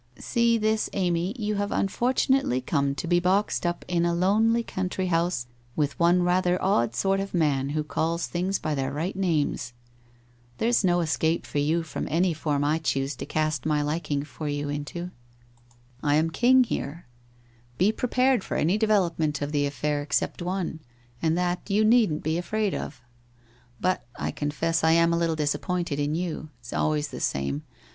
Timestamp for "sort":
6.95-7.19